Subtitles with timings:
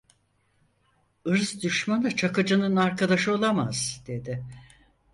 [1.25, 4.45] Irz düşmanı Çakıcı'nın arkadaşı olamaz, dedi.